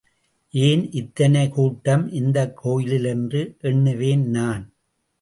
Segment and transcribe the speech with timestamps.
[0.53, 4.73] ஏன் இத்தனை கூட்டம் இந்தக் கோயிலில் என்று எண்ணுவேன் நான்.